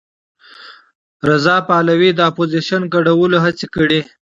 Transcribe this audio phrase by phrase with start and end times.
[1.27, 4.01] رضا پهلوي د اپوزېسیون ګډولو هڅې کړي.